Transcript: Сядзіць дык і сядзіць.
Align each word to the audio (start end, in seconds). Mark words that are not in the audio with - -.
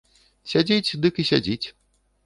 Сядзіць 0.53 0.97
дык 1.05 1.21
і 1.25 1.29
сядзіць. 1.31 1.67